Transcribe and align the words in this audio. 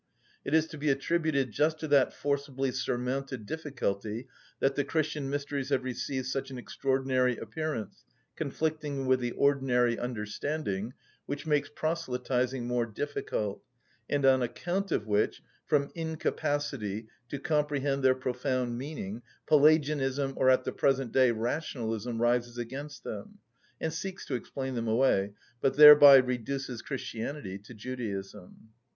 It 0.43 0.55
is 0.55 0.65
to 0.69 0.79
be 0.79 0.89
attributed 0.89 1.51
just 1.51 1.77
to 1.81 1.87
that 1.89 2.11
forcibly 2.11 2.71
surmounted 2.71 3.45
difficulty 3.45 4.27
that 4.59 4.73
the 4.73 4.83
Christian 4.83 5.29
mysteries 5.29 5.69
have 5.69 5.83
received 5.83 6.25
such 6.25 6.49
an 6.49 6.57
extraordinary 6.57 7.37
appearance, 7.37 8.03
conflicting 8.35 9.05
with 9.05 9.19
the 9.19 9.29
ordinary 9.33 9.99
understanding, 9.99 10.93
which 11.27 11.45
makes 11.45 11.69
proselytising 11.69 12.65
more 12.65 12.87
difficult, 12.87 13.61
and 14.09 14.25
on 14.25 14.41
account 14.41 14.91
of 14.91 15.05
which, 15.05 15.43
from 15.67 15.91
incapacity 15.93 17.07
to 17.29 17.37
comprehend 17.37 18.01
their 18.03 18.15
profound 18.15 18.79
meaning, 18.79 19.21
Pelagianism, 19.45 20.33
or 20.35 20.49
at 20.49 20.63
the 20.63 20.71
present 20.71 21.11
day 21.11 21.29
Rationalism, 21.29 22.19
rises 22.19 22.57
against 22.57 23.03
them, 23.03 23.37
and 23.79 23.93
seeks 23.93 24.25
to 24.25 24.33
explain 24.33 24.73
them 24.73 24.87
away, 24.87 25.33
but 25.61 25.75
thereby 25.75 26.15
reduces 26.15 26.81
Christianity 26.81 27.59
to 27.59 27.75
Judaism. 27.75 28.69